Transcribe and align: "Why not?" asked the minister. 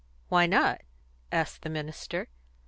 "Why 0.29 0.47
not?" 0.47 0.81
asked 1.31 1.61
the 1.61 1.69
minister. 1.69 2.27